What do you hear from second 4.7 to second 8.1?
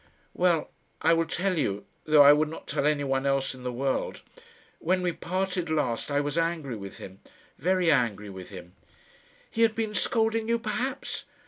When we parted last I was angry with him very